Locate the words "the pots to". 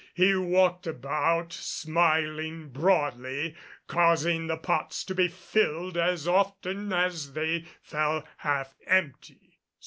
4.47-5.13